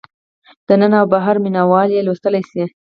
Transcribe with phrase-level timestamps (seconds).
[0.67, 2.63] دننه او بهر مینه وال یې لوستلی شي.